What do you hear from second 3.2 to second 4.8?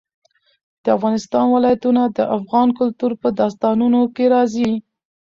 په داستانونو کې راځي.